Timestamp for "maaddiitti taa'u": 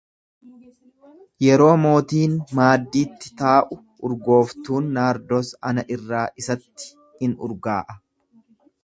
2.59-3.77